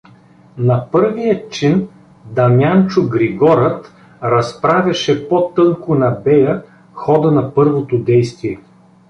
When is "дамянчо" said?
2.25-3.07